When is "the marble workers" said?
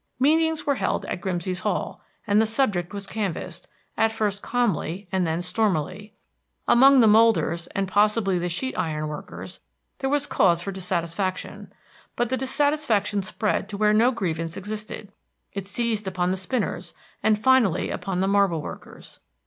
18.21-19.19